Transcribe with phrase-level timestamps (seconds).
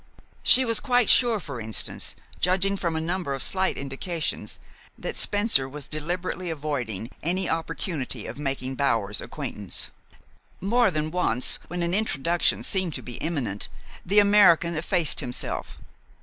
[0.41, 4.59] She was quite sure, for instance, judging from a number of slight indications,
[4.97, 9.91] that Spencer was deliberately avoiding any opportunity of making Bower's acquaintance.
[10.59, 13.67] More than once, when an introduction seemed to be imminent,
[14.03, 15.77] the American effaced himself.